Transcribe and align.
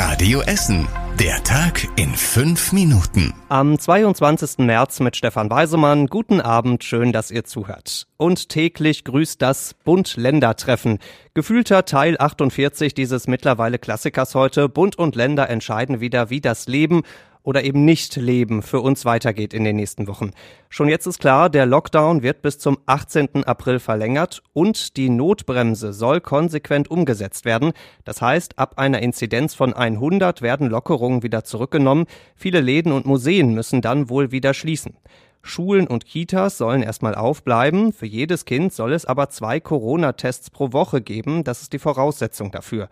Radio 0.00 0.42
Essen. 0.42 0.86
Der 1.18 1.42
Tag 1.42 1.88
in 1.96 2.14
fünf 2.14 2.72
Minuten. 2.72 3.34
Am 3.48 3.76
22. 3.76 4.58
März 4.58 5.00
mit 5.00 5.16
Stefan 5.16 5.50
Weisemann. 5.50 6.06
Guten 6.06 6.40
Abend, 6.40 6.84
schön, 6.84 7.12
dass 7.12 7.32
ihr 7.32 7.42
zuhört. 7.42 8.06
Und 8.16 8.48
täglich 8.48 9.02
grüßt 9.02 9.42
das 9.42 9.74
Bund-Länder-Treffen. 9.74 11.00
Gefühlter 11.34 11.84
Teil 11.84 12.14
48 12.16 12.94
dieses 12.94 13.26
mittlerweile 13.26 13.80
Klassikers 13.80 14.36
heute. 14.36 14.68
Bund 14.68 14.96
und 14.96 15.16
Länder 15.16 15.50
entscheiden 15.50 15.98
wieder, 15.98 16.30
wie 16.30 16.40
das 16.40 16.68
Leben 16.68 17.02
oder 17.42 17.64
eben 17.64 17.84
nicht 17.84 18.16
leben 18.16 18.62
für 18.62 18.80
uns 18.80 19.04
weitergeht 19.04 19.54
in 19.54 19.64
den 19.64 19.76
nächsten 19.76 20.06
Wochen. 20.06 20.30
Schon 20.68 20.88
jetzt 20.88 21.06
ist 21.06 21.18
klar, 21.18 21.50
der 21.50 21.66
Lockdown 21.66 22.22
wird 22.22 22.42
bis 22.42 22.58
zum 22.58 22.78
18. 22.86 23.44
April 23.44 23.78
verlängert 23.78 24.42
und 24.52 24.96
die 24.96 25.08
Notbremse 25.08 25.92
soll 25.92 26.20
konsequent 26.20 26.90
umgesetzt 26.90 27.44
werden. 27.44 27.72
Das 28.04 28.20
heißt, 28.20 28.58
ab 28.58 28.74
einer 28.76 29.00
Inzidenz 29.00 29.54
von 29.54 29.72
100 29.72 30.42
werden 30.42 30.68
Lockerungen 30.68 31.22
wieder 31.22 31.44
zurückgenommen. 31.44 32.06
Viele 32.36 32.60
Läden 32.60 32.92
und 32.92 33.06
Museen 33.06 33.54
müssen 33.54 33.80
dann 33.80 34.08
wohl 34.08 34.30
wieder 34.30 34.54
schließen. 34.54 34.96
Schulen 35.42 35.86
und 35.86 36.04
Kitas 36.04 36.58
sollen 36.58 36.82
erstmal 36.82 37.14
aufbleiben. 37.14 37.92
Für 37.92 38.06
jedes 38.06 38.44
Kind 38.44 38.72
soll 38.72 38.92
es 38.92 39.06
aber 39.06 39.30
zwei 39.30 39.60
Corona-Tests 39.60 40.50
pro 40.50 40.72
Woche 40.72 41.00
geben. 41.00 41.44
Das 41.44 41.62
ist 41.62 41.72
die 41.72 41.78
Voraussetzung 41.78 42.50
dafür. 42.50 42.88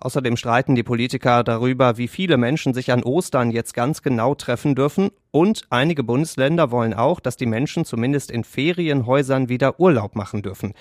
Außerdem 0.00 0.36
streiten 0.36 0.74
die 0.74 0.82
Politiker 0.82 1.42
darüber, 1.42 1.96
wie 1.96 2.08
viele 2.08 2.36
Menschen 2.36 2.74
sich 2.74 2.92
an 2.92 3.02
Ostern 3.02 3.50
jetzt 3.50 3.74
ganz 3.74 4.02
genau 4.02 4.34
treffen 4.34 4.74
dürfen. 4.74 5.10
Und 5.30 5.62
einige 5.70 6.04
Bundesländer 6.04 6.70
wollen 6.70 6.94
auch, 6.94 7.20
dass 7.20 7.36
die 7.36 7.46
Menschen 7.46 7.84
zumindest 7.84 8.30
in 8.30 8.44
Ferienhäusern 8.44 9.48
wieder 9.48 9.80
Urlaub 9.80 10.14
machen 10.14 10.42
dürfen. 10.42 10.74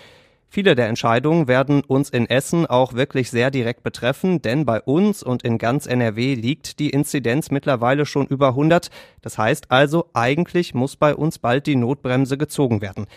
Viele 0.55 0.75
der 0.75 0.87
Entscheidungen 0.87 1.49
werden 1.49 1.83
uns 1.83 2.09
in 2.09 2.29
Essen 2.29 2.65
auch 2.65 2.93
wirklich 2.93 3.29
sehr 3.29 3.51
direkt 3.51 3.83
betreffen, 3.83 4.41
denn 4.41 4.65
bei 4.65 4.79
uns 4.79 5.21
und 5.21 5.43
in 5.43 5.57
ganz 5.57 5.85
NRW 5.85 6.33
liegt 6.35 6.79
die 6.79 6.91
Inzidenz 6.91 7.51
mittlerweile 7.51 8.05
schon 8.05 8.25
über 8.27 8.49
100. 8.49 8.89
Das 9.21 9.37
heißt 9.37 9.71
also, 9.71 10.09
eigentlich 10.13 10.73
muss 10.73 10.95
bei 10.95 11.13
uns 11.13 11.39
bald 11.39 11.67
die 11.67 11.75
Notbremse 11.75 12.37
gezogen 12.37 12.81
werden. 12.81 13.07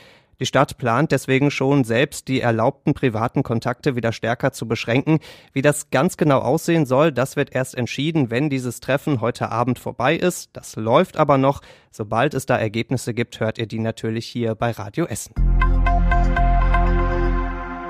Die 0.40 0.46
Stadt 0.46 0.78
plant 0.78 1.10
deswegen 1.10 1.50
schon 1.50 1.82
selbst 1.82 2.28
die 2.28 2.40
erlaubten 2.40 2.94
privaten 2.94 3.42
Kontakte 3.42 3.96
wieder 3.96 4.12
stärker 4.12 4.52
zu 4.52 4.68
beschränken. 4.68 5.18
Wie 5.52 5.62
das 5.62 5.90
ganz 5.90 6.16
genau 6.16 6.38
aussehen 6.38 6.86
soll, 6.86 7.10
das 7.10 7.34
wird 7.34 7.52
erst 7.52 7.74
entschieden, 7.74 8.30
wenn 8.30 8.48
dieses 8.48 8.78
Treffen 8.78 9.20
heute 9.20 9.50
Abend 9.50 9.80
vorbei 9.80 10.14
ist. 10.14 10.50
Das 10.52 10.76
läuft 10.76 11.16
aber 11.16 11.38
noch. 11.38 11.60
Sobald 11.90 12.34
es 12.34 12.46
da 12.46 12.56
Ergebnisse 12.56 13.14
gibt, 13.14 13.40
hört 13.40 13.58
ihr 13.58 13.66
die 13.66 13.80
natürlich 13.80 14.28
hier 14.28 14.54
bei 14.54 14.70
Radio 14.70 15.06
Essen. 15.06 15.34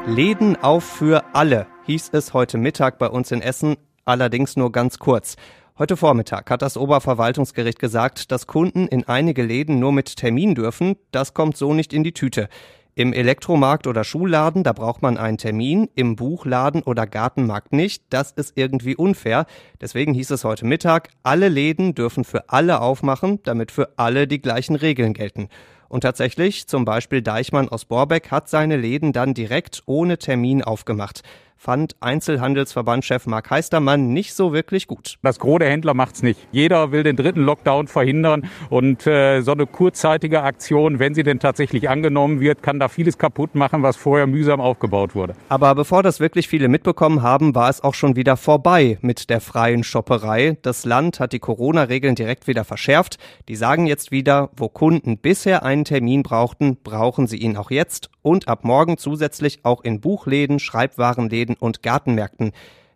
Läden 0.07 0.57
auf 0.57 0.85
für 0.85 1.35
alle, 1.35 1.67
hieß 1.85 2.09
es 2.13 2.33
heute 2.33 2.57
Mittag 2.57 2.99
bei 2.99 3.09
uns 3.09 3.31
in 3.31 3.43
Essen, 3.43 3.77
allerdings 4.07 4.57
nur 4.57 4.73
ganz 4.73 4.99
kurz. 4.99 5.37
Heute 5.79 5.97
Vormittag 5.97 6.51
hat 6.51 6.63
das 6.63 6.77
Oberverwaltungsgericht 6.77 7.79
gesagt, 7.79 8.33
dass 8.33 8.49
Kunden 8.49 8.89
in 8.89 9.07
einige 9.07 9.45
Läden 9.45 9.79
nur 9.79 9.93
mit 9.93 10.17
Termin 10.17 10.57
dürfen. 10.57 10.97
Das 11.13 11.35
kommt 11.35 11.57
so 11.57 11.73
nicht 11.73 11.93
in 11.93 12.03
die 12.03 12.11
Tüte. 12.11 12.49
Im 12.97 13.13
Elektromarkt 13.13 13.87
oder 13.87 14.03
Schulladen, 14.03 14.65
da 14.65 14.73
braucht 14.73 15.03
man 15.03 15.17
einen 15.17 15.39
Termin, 15.39 15.89
im 15.95 16.17
Buchladen 16.17 16.83
oder 16.83 17.07
Gartenmarkt 17.07 17.73
nicht. 17.73 18.03
Das 18.11 18.33
ist 18.33 18.55
irgendwie 18.57 18.97
unfair. 18.97 19.47
Deswegen 19.81 20.15
hieß 20.15 20.33
es 20.33 20.43
heute 20.43 20.67
Mittag, 20.67 21.11
alle 21.23 21.49
Läden 21.49 21.95
dürfen 21.95 22.25
für 22.25 22.49
alle 22.49 22.81
aufmachen, 22.81 23.39
damit 23.45 23.71
für 23.71 23.91
alle 23.97 24.27
die 24.27 24.41
gleichen 24.41 24.75
Regeln 24.75 25.15
gelten. 25.15 25.49
Und 25.89 26.01
tatsächlich, 26.01 26.67
zum 26.67 26.85
Beispiel 26.85 27.23
Deichmann 27.23 27.69
aus 27.69 27.85
Borbeck 27.85 28.33
hat 28.33 28.49
seine 28.49 28.77
Läden 28.77 29.13
dann 29.13 29.33
direkt 29.33 29.85
ohne 29.87 30.19
Termin 30.19 30.65
aufgemacht 30.65 31.23
fand 31.59 31.97
Einzelhandelsverbandchef 32.01 33.27
Mark 33.27 33.51
Heistermann 33.51 34.13
nicht 34.13 34.33
so 34.33 34.53
wirklich 34.53 34.87
gut. 34.87 35.17
Das 35.23 35.41
Gros 35.41 35.59
der 35.59 35.71
Händler 35.71 35.93
macht's 35.93 36.23
nicht. 36.23 36.39
Jeder 36.53 36.93
will 36.93 37.03
den 37.03 37.17
dritten 37.17 37.43
Lockdown 37.43 37.89
verhindern 37.89 38.49
und 38.71 39.07
äh, 39.09 39.41
so 39.41 39.53
eine 39.53 39.67
kurzzeitige 39.67 40.43
Aktion, 40.43 41.01
wenn 41.01 41.15
sie 41.15 41.25
denn 41.25 41.41
tatsächlich 41.41 41.89
angenommen 41.89 42.41
wird, 42.41 42.63
kann 42.63 42.79
da 42.79 42.89
vieles 42.89 43.19
kaputt 43.19 43.57
machen, 43.57 43.83
was 43.83 43.97
vorher 43.97 44.29
mühsam 44.29 44.61
aufgebaut 44.61 45.17
wurde. 45.17 45.35
Aber 45.49 45.75
bevor 45.75 46.05
das 46.05 46.21
wirklich 46.21 46.47
viele 46.47 46.69
mitbekommen 46.69 47.23
haben, 47.23 47.57
war 47.57 47.69
es 47.69 47.83
auch 47.83 47.95
schon 47.95 48.15
wieder 48.15 48.37
vorbei 48.37 48.99
mit 49.01 49.29
der 49.29 49.41
freien 49.41 49.83
Shopperei. 49.83 50.57
Das 50.63 50.85
Land 50.85 51.19
hat 51.19 51.33
die 51.33 51.41
Corona-Regeln 51.41 52.15
direkt 52.15 52.47
wieder 52.47 52.65
verschärft. 52.65 53.19
Die 53.49 53.57
sagen 53.57 53.89
jetzt 53.89 54.13
wieder, 54.13 54.51
wo 54.57 54.69
Kunden 54.69 55.19
bisher 55.19 55.65
einen 55.65 55.85
Termin 55.85 56.23
brauchten, 56.23 56.77
brauchen 56.85 57.27
sie 57.27 57.39
ihn 57.39 57.57
auch 57.57 57.73
jetzt 57.73 58.11
und 58.29 58.47
ab 58.47 58.65
morgen 58.65 58.99
zusätzlich 58.99 59.65
auch 59.65 59.83
in 59.83 60.01
Buchläden, 60.01 60.59
Schreibwarenläden 60.59 61.48
Läden 61.49 61.57
und 61.59 61.83
Gartenmärkten. 61.83 62.53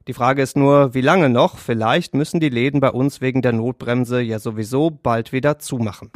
Die 0.09 0.15
Frage 0.15 0.43
ist 0.43 0.57
nur, 0.57 0.95
wie 0.95 1.01
lange 1.01 1.29
noch? 1.29 1.59
Vielleicht 1.59 2.15
müssen 2.15 2.41
die 2.41 2.49
Läden 2.49 2.81
bei 2.81 2.91
uns 2.91 3.21
wegen 3.21 3.41
der 3.41 3.53
Notbremse 3.53 4.21
ja 4.21 4.39
sowieso 4.39 4.91
bald 4.91 5.33
wieder 5.33 5.59
zumachen. 5.59 6.11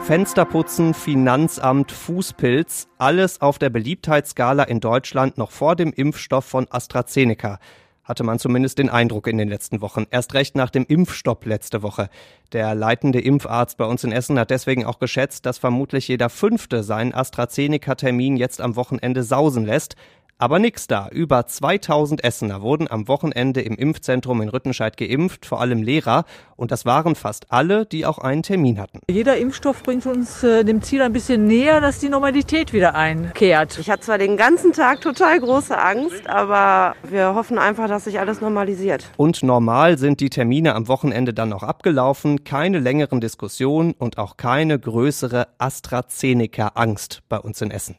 Fensterputzen, 0.00 0.94
Finanzamt, 0.94 1.90
Fußpilz, 1.90 2.88
alles 2.96 3.40
auf 3.40 3.58
der 3.58 3.70
Beliebtheitsskala 3.70 4.62
in 4.62 4.80
Deutschland 4.80 5.36
noch 5.36 5.50
vor 5.50 5.74
dem 5.74 5.92
Impfstoff 5.92 6.44
von 6.44 6.66
AstraZeneca 6.70 7.58
hatte 8.06 8.24
man 8.24 8.38
zumindest 8.38 8.78
den 8.78 8.88
Eindruck 8.88 9.26
in 9.26 9.36
den 9.36 9.48
letzten 9.48 9.80
Wochen. 9.82 10.06
Erst 10.10 10.32
recht 10.34 10.54
nach 10.56 10.70
dem 10.70 10.86
Impfstopp 10.86 11.44
letzte 11.44 11.82
Woche. 11.82 12.08
Der 12.52 12.74
leitende 12.74 13.20
Impfarzt 13.20 13.76
bei 13.76 13.84
uns 13.84 14.04
in 14.04 14.12
Essen 14.12 14.38
hat 14.38 14.50
deswegen 14.50 14.86
auch 14.86 15.00
geschätzt, 15.00 15.44
dass 15.44 15.58
vermutlich 15.58 16.06
jeder 16.08 16.30
Fünfte 16.30 16.84
seinen 16.84 17.12
AstraZeneca-Termin 17.12 18.36
jetzt 18.36 18.60
am 18.60 18.76
Wochenende 18.76 19.24
sausen 19.24 19.66
lässt. 19.66 19.96
Aber 20.38 20.58
nix 20.58 20.86
da. 20.86 21.08
Über 21.08 21.46
2000 21.46 22.22
Essener 22.22 22.60
wurden 22.60 22.90
am 22.90 23.08
Wochenende 23.08 23.62
im 23.62 23.74
Impfzentrum 23.74 24.42
in 24.42 24.50
Rüttenscheid 24.50 24.98
geimpft, 24.98 25.46
vor 25.46 25.62
allem 25.62 25.82
Lehrer. 25.82 26.24
Und 26.56 26.72
das 26.72 26.84
waren 26.84 27.14
fast 27.14 27.50
alle, 27.50 27.86
die 27.86 28.04
auch 28.04 28.18
einen 28.18 28.42
Termin 28.42 28.78
hatten. 28.78 29.00
Jeder 29.10 29.38
Impfstoff 29.38 29.82
bringt 29.82 30.04
uns 30.04 30.42
äh, 30.42 30.62
dem 30.62 30.82
Ziel 30.82 31.00
ein 31.00 31.14
bisschen 31.14 31.46
näher, 31.46 31.80
dass 31.80 32.00
die 32.00 32.10
Normalität 32.10 32.74
wieder 32.74 32.94
einkehrt. 32.94 33.78
Ich 33.78 33.88
hatte 33.88 34.02
zwar 34.02 34.18
den 34.18 34.36
ganzen 34.36 34.74
Tag 34.74 35.00
total 35.00 35.40
große 35.40 35.78
Angst, 35.78 36.28
aber 36.28 36.94
wir 37.08 37.34
hoffen 37.34 37.58
einfach, 37.58 37.88
dass 37.88 38.04
sich 38.04 38.20
alles 38.20 38.42
normalisiert. 38.42 39.10
Und 39.16 39.42
normal 39.42 39.96
sind 39.96 40.20
die 40.20 40.28
Termine 40.28 40.74
am 40.74 40.86
Wochenende 40.86 41.32
dann 41.32 41.54
auch 41.54 41.62
abgelaufen. 41.62 42.44
Keine 42.44 42.78
längeren 42.78 43.22
Diskussionen 43.22 43.94
und 43.98 44.18
auch 44.18 44.36
keine 44.36 44.78
größere 44.78 45.48
AstraZeneca-Angst 45.56 47.22
bei 47.30 47.38
uns 47.38 47.62
in 47.62 47.70
Essen 47.70 47.96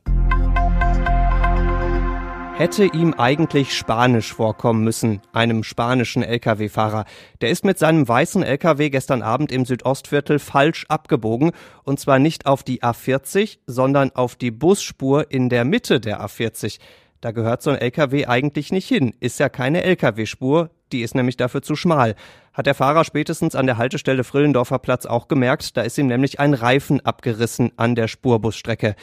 hätte 2.57 2.85
ihm 2.85 3.13
eigentlich 3.13 3.77
Spanisch 3.77 4.33
vorkommen 4.33 4.83
müssen, 4.83 5.21
einem 5.31 5.63
spanischen 5.63 6.23
Lkw-Fahrer. 6.23 7.05
Der 7.41 7.51
ist 7.51 7.63
mit 7.63 7.77
seinem 7.77 8.07
weißen 8.07 8.41
Lkw 8.41 8.89
gestern 8.89 9.21
Abend 9.21 9.51
im 9.51 9.63
Südostviertel 9.63 10.39
falsch 10.39 10.85
abgebogen, 10.89 11.51
und 11.83 11.99
zwar 11.99 12.17
nicht 12.17 12.47
auf 12.47 12.63
die 12.63 12.81
A40, 12.81 13.59
sondern 13.67 14.09
auf 14.15 14.35
die 14.35 14.49
Busspur 14.49 15.29
in 15.29 15.49
der 15.49 15.65
Mitte 15.65 15.99
der 15.99 16.19
A40. 16.19 16.79
Da 17.21 17.29
gehört 17.29 17.61
so 17.61 17.69
ein 17.69 17.77
LKW 17.77 18.25
eigentlich 18.25 18.71
nicht 18.71 18.87
hin, 18.87 19.13
ist 19.19 19.39
ja 19.39 19.49
keine 19.49 19.83
LKW-Spur, 19.83 20.71
die 20.91 21.01
ist 21.01 21.13
nämlich 21.13 21.37
dafür 21.37 21.61
zu 21.61 21.75
schmal. 21.75 22.15
Hat 22.53 22.65
der 22.65 22.73
Fahrer 22.73 23.03
spätestens 23.03 23.53
an 23.53 23.67
der 23.67 23.77
Haltestelle 23.77 24.23
Frillendorfer 24.23 24.79
Platz 24.79 25.05
auch 25.05 25.27
gemerkt, 25.27 25.77
da 25.77 25.83
ist 25.83 25.99
ihm 25.99 26.07
nämlich 26.07 26.39
ein 26.39 26.55
Reifen 26.55 27.05
abgerissen 27.05 27.71
an 27.77 27.93
der 27.93 28.07
Spurbusstrecke 28.07 28.95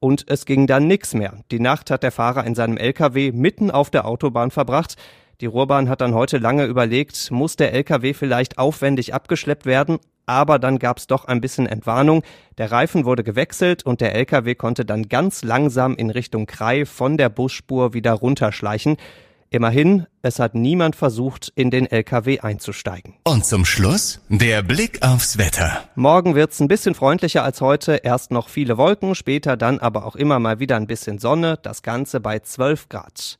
und 0.00 0.24
es 0.28 0.46
ging 0.46 0.66
dann 0.66 0.86
nix 0.86 1.14
mehr. 1.14 1.34
Die 1.50 1.60
Nacht 1.60 1.90
hat 1.90 2.02
der 2.02 2.10
Fahrer 2.10 2.44
in 2.44 2.54
seinem 2.54 2.78
LKW 2.78 3.32
mitten 3.32 3.70
auf 3.70 3.90
der 3.90 4.06
Autobahn 4.06 4.50
verbracht. 4.50 4.96
Die 5.40 5.46
Ruhrbahn 5.46 5.88
hat 5.88 6.00
dann 6.00 6.14
heute 6.14 6.38
lange 6.38 6.64
überlegt, 6.64 7.30
muss 7.30 7.56
der 7.56 7.72
LKW 7.72 8.12
vielleicht 8.14 8.58
aufwendig 8.58 9.14
abgeschleppt 9.14 9.64
werden, 9.64 9.98
aber 10.26 10.58
dann 10.58 10.78
gab's 10.78 11.06
doch 11.06 11.24
ein 11.24 11.40
bisschen 11.40 11.66
Entwarnung. 11.66 12.22
Der 12.58 12.70
Reifen 12.72 13.04
wurde 13.04 13.24
gewechselt 13.24 13.84
und 13.84 14.00
der 14.00 14.14
LKW 14.14 14.54
konnte 14.54 14.84
dann 14.84 15.08
ganz 15.08 15.42
langsam 15.42 15.94
in 15.96 16.10
Richtung 16.10 16.46
Krei 16.46 16.84
von 16.86 17.16
der 17.16 17.28
Busspur 17.28 17.94
wieder 17.94 18.12
runterschleichen. 18.12 18.96
Immerhin, 19.52 20.06
es 20.22 20.38
hat 20.38 20.54
niemand 20.54 20.94
versucht, 20.94 21.50
in 21.56 21.72
den 21.72 21.90
LKW 21.90 22.38
einzusteigen. 22.38 23.14
Und 23.24 23.44
zum 23.44 23.64
Schluss 23.64 24.20
der 24.28 24.62
Blick 24.62 25.02
aufs 25.02 25.38
Wetter. 25.38 25.82
Morgen 25.96 26.36
wird's 26.36 26.60
ein 26.60 26.68
bisschen 26.68 26.94
freundlicher 26.94 27.42
als 27.42 27.60
heute. 27.60 27.96
Erst 27.96 28.30
noch 28.30 28.48
viele 28.48 28.78
Wolken, 28.78 29.16
später 29.16 29.56
dann 29.56 29.80
aber 29.80 30.06
auch 30.06 30.14
immer 30.14 30.38
mal 30.38 30.60
wieder 30.60 30.76
ein 30.76 30.86
bisschen 30.86 31.18
Sonne. 31.18 31.58
Das 31.60 31.82
Ganze 31.82 32.20
bei 32.20 32.38
12 32.38 32.88
Grad. 32.88 33.39